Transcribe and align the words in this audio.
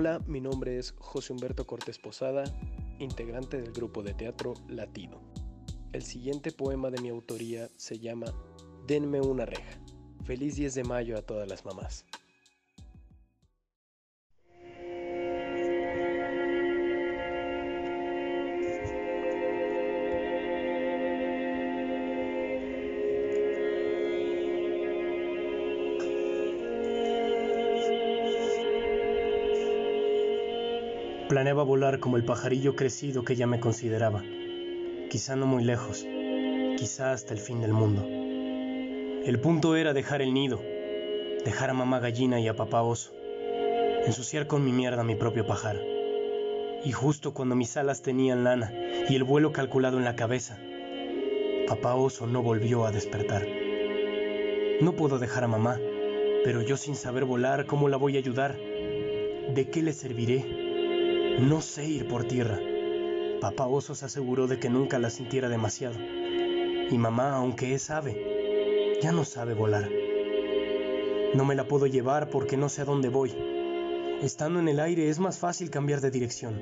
Hola, 0.00 0.20
mi 0.28 0.40
nombre 0.40 0.78
es 0.78 0.94
José 0.96 1.32
Humberto 1.32 1.66
Cortés 1.66 1.98
Posada, 1.98 2.44
integrante 3.00 3.60
del 3.60 3.72
grupo 3.72 4.00
de 4.04 4.14
teatro 4.14 4.54
Latino. 4.68 5.20
El 5.92 6.04
siguiente 6.04 6.52
poema 6.52 6.88
de 6.88 7.02
mi 7.02 7.08
autoría 7.08 7.68
se 7.74 7.98
llama 7.98 8.26
Denme 8.86 9.20
una 9.20 9.44
reja. 9.44 9.80
Feliz 10.24 10.54
10 10.54 10.72
de 10.76 10.84
mayo 10.84 11.18
a 11.18 11.22
todas 11.22 11.48
las 11.48 11.64
mamás. 11.64 12.04
Planeaba 31.28 31.62
volar 31.62 32.00
como 32.00 32.16
el 32.16 32.24
pajarillo 32.24 32.74
crecido 32.74 33.22
que 33.22 33.36
ya 33.36 33.46
me 33.46 33.60
consideraba. 33.60 34.24
Quizá 35.10 35.36
no 35.36 35.44
muy 35.44 35.62
lejos, 35.62 36.06
quizá 36.78 37.12
hasta 37.12 37.34
el 37.34 37.38
fin 37.38 37.60
del 37.60 37.74
mundo. 37.74 38.02
El 39.26 39.38
punto 39.38 39.76
era 39.76 39.92
dejar 39.92 40.22
el 40.22 40.32
nido, 40.32 40.62
dejar 41.44 41.68
a 41.68 41.74
mamá 41.74 42.00
gallina 42.00 42.40
y 42.40 42.48
a 42.48 42.56
papá 42.56 42.80
oso, 42.80 43.12
ensuciar 44.06 44.46
con 44.46 44.64
mi 44.64 44.72
mierda 44.72 45.04
mi 45.04 45.16
propio 45.16 45.46
pajar. 45.46 45.78
Y 46.82 46.92
justo 46.92 47.34
cuando 47.34 47.54
mis 47.54 47.76
alas 47.76 48.00
tenían 48.00 48.42
lana 48.42 48.72
y 49.06 49.14
el 49.14 49.24
vuelo 49.24 49.52
calculado 49.52 49.98
en 49.98 50.04
la 50.04 50.16
cabeza, 50.16 50.58
papá 51.66 51.94
oso 51.94 52.26
no 52.26 52.42
volvió 52.42 52.86
a 52.86 52.90
despertar. 52.90 53.46
No 54.80 54.92
puedo 54.92 55.18
dejar 55.18 55.44
a 55.44 55.48
mamá, 55.48 55.78
pero 56.42 56.62
yo 56.62 56.78
sin 56.78 56.96
saber 56.96 57.26
volar, 57.26 57.66
¿cómo 57.66 57.90
la 57.90 57.98
voy 57.98 58.16
a 58.16 58.20
ayudar? 58.20 58.56
¿De 58.56 59.68
qué 59.70 59.82
le 59.82 59.92
serviré? 59.92 60.57
No 61.38 61.60
sé 61.60 61.86
ir 61.86 62.08
por 62.08 62.24
tierra. 62.24 62.58
Papá 63.40 63.68
oso 63.68 63.94
se 63.94 64.06
aseguró 64.06 64.48
de 64.48 64.58
que 64.58 64.68
nunca 64.68 64.98
la 64.98 65.08
sintiera 65.08 65.48
demasiado. 65.48 65.94
Y 66.90 66.98
mamá, 66.98 67.36
aunque 67.36 67.74
es 67.74 67.90
ave, 67.90 68.98
ya 69.00 69.12
no 69.12 69.24
sabe 69.24 69.54
volar. 69.54 69.88
No 71.34 71.44
me 71.44 71.54
la 71.54 71.68
puedo 71.68 71.86
llevar 71.86 72.28
porque 72.28 72.56
no 72.56 72.68
sé 72.68 72.82
a 72.82 72.86
dónde 72.86 73.08
voy. 73.08 73.32
Estando 74.20 74.58
en 74.58 74.66
el 74.66 74.80
aire 74.80 75.08
es 75.08 75.20
más 75.20 75.38
fácil 75.38 75.70
cambiar 75.70 76.00
de 76.00 76.10
dirección. 76.10 76.60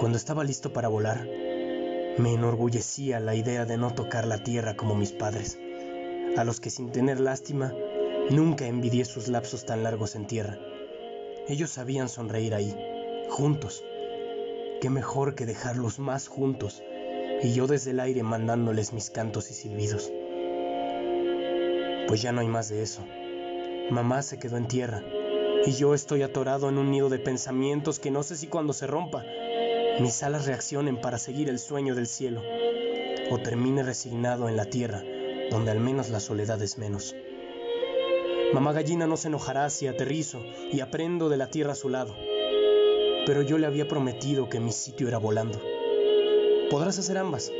Cuando 0.00 0.18
estaba 0.18 0.42
listo 0.42 0.72
para 0.72 0.88
volar, 0.88 1.24
me 2.18 2.34
enorgullecía 2.34 3.20
la 3.20 3.36
idea 3.36 3.64
de 3.66 3.76
no 3.76 3.94
tocar 3.94 4.26
la 4.26 4.42
tierra 4.42 4.74
como 4.74 4.96
mis 4.96 5.12
padres, 5.12 5.60
a 6.36 6.42
los 6.42 6.58
que 6.58 6.70
sin 6.70 6.90
tener 6.90 7.20
lástima 7.20 7.72
nunca 8.30 8.66
envidié 8.66 9.04
sus 9.04 9.28
lapsos 9.28 9.64
tan 9.64 9.84
largos 9.84 10.16
en 10.16 10.26
tierra. 10.26 10.58
Ellos 11.46 11.70
sabían 11.70 12.08
sonreír 12.08 12.52
ahí 12.52 12.87
juntos. 13.28 13.84
Qué 14.80 14.90
mejor 14.90 15.34
que 15.34 15.46
dejarlos 15.46 15.98
más 15.98 16.28
juntos 16.28 16.82
y 17.42 17.52
yo 17.52 17.66
desde 17.66 17.92
el 17.92 18.00
aire 18.00 18.22
mandándoles 18.22 18.92
mis 18.92 19.10
cantos 19.10 19.50
y 19.50 19.54
silbidos. 19.54 20.12
Pues 22.06 22.22
ya 22.22 22.32
no 22.32 22.40
hay 22.40 22.48
más 22.48 22.68
de 22.68 22.82
eso. 22.82 23.04
Mamá 23.90 24.22
se 24.22 24.38
quedó 24.38 24.56
en 24.56 24.68
tierra 24.68 25.02
y 25.66 25.72
yo 25.72 25.94
estoy 25.94 26.22
atorado 26.22 26.68
en 26.68 26.78
un 26.78 26.90
nido 26.90 27.08
de 27.08 27.18
pensamientos 27.18 27.98
que 27.98 28.10
no 28.10 28.22
sé 28.22 28.36
si 28.36 28.46
cuando 28.46 28.72
se 28.72 28.86
rompa 28.86 29.24
mis 30.00 30.22
alas 30.22 30.46
reaccionen 30.46 31.00
para 31.00 31.18
seguir 31.18 31.48
el 31.48 31.58
sueño 31.58 31.94
del 31.94 32.06
cielo 32.06 32.42
o 33.30 33.38
termine 33.38 33.82
resignado 33.82 34.48
en 34.48 34.56
la 34.56 34.66
tierra 34.66 35.02
donde 35.50 35.70
al 35.70 35.80
menos 35.80 36.10
la 36.10 36.20
soledad 36.20 36.60
es 36.62 36.78
menos. 36.78 37.16
Mamá 38.52 38.72
gallina 38.72 39.06
no 39.06 39.16
se 39.16 39.28
enojará 39.28 39.68
si 39.70 39.86
aterrizo 39.86 40.40
y 40.70 40.80
aprendo 40.80 41.28
de 41.28 41.36
la 41.36 41.48
tierra 41.48 41.72
a 41.72 41.76
su 41.76 41.88
lado 41.88 42.14
pero 43.26 43.42
yo 43.42 43.58
le 43.58 43.66
había 43.66 43.88
prometido 43.88 44.48
que 44.48 44.60
mi 44.60 44.72
sitio 44.72 45.08
era 45.08 45.18
volando. 45.18 45.60
Podrás 46.70 46.98
hacer 46.98 47.18
ambas, 47.18 47.52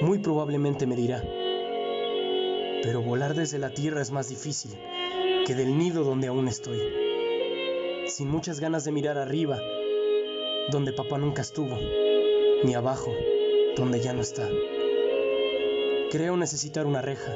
muy 0.00 0.18
probablemente 0.18 0.86
me 0.86 0.96
dirá. 0.96 1.22
Pero 2.82 3.02
volar 3.02 3.34
desde 3.34 3.58
la 3.58 3.70
tierra 3.70 4.02
es 4.02 4.10
más 4.10 4.28
difícil 4.28 4.72
que 5.46 5.54
del 5.54 5.78
nido 5.78 6.04
donde 6.04 6.28
aún 6.28 6.48
estoy. 6.48 6.80
Sin 8.06 8.28
muchas 8.28 8.60
ganas 8.60 8.84
de 8.84 8.92
mirar 8.92 9.18
arriba, 9.18 9.58
donde 10.70 10.92
papá 10.92 11.18
nunca 11.18 11.42
estuvo, 11.42 11.78
ni 12.64 12.74
abajo, 12.74 13.12
donde 13.76 14.00
ya 14.00 14.12
no 14.12 14.20
está. 14.20 14.48
Creo 16.10 16.36
necesitar 16.36 16.86
una 16.86 17.00
reja. 17.00 17.32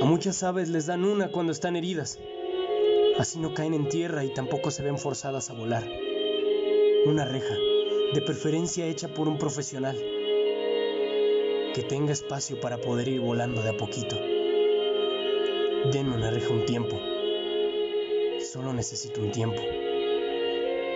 A 0.00 0.04
muchas 0.04 0.42
aves 0.42 0.68
les 0.68 0.86
dan 0.86 1.04
una 1.04 1.28
cuando 1.30 1.52
están 1.52 1.76
heridas. 1.76 2.18
Así 3.18 3.38
no 3.38 3.54
caen 3.54 3.74
en 3.74 3.88
tierra 3.88 4.24
y 4.24 4.32
tampoco 4.32 4.70
se 4.70 4.82
ven 4.82 4.98
forzadas 4.98 5.50
a 5.50 5.54
volar 5.54 6.09
una 7.06 7.24
reja, 7.24 7.56
de 8.12 8.20
preferencia 8.20 8.86
hecha 8.86 9.08
por 9.08 9.26
un 9.26 9.38
profesional, 9.38 9.96
que 11.74 11.82
tenga 11.88 12.12
espacio 12.12 12.60
para 12.60 12.78
poder 12.78 13.08
ir 13.08 13.20
volando 13.20 13.62
de 13.62 13.70
a 13.70 13.76
poquito. 13.76 14.16
Denme 15.92 16.14
una 16.16 16.30
reja 16.30 16.52
un 16.52 16.66
tiempo. 16.66 17.00
Solo 18.52 18.74
necesito 18.74 19.20
un 19.22 19.30
tiempo. 19.30 19.62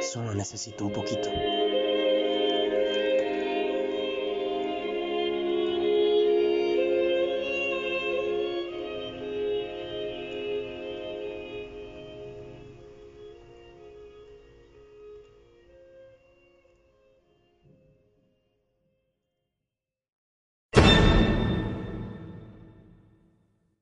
Solo 0.01 0.35
necesito 0.35 0.85
un 0.85 0.93
poquito. 0.93 1.31